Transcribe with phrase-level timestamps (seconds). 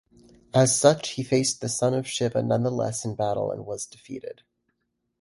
[0.51, 4.41] As such he faced the son of Shiva nonetheless in battle and was defeated.